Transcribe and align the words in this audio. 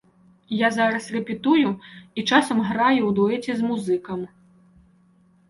Я 0.59 0.69
зараз 0.77 1.09
рэпетую 1.15 1.69
і 2.21 2.23
часам 2.31 2.65
граю 2.71 3.01
ў 3.09 3.11
дуэце 3.21 3.51
з 3.61 3.71
музыкам. 3.71 4.19